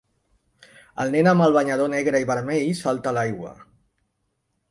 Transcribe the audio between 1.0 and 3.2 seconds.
El nen amb el banyador negre i vermell salta a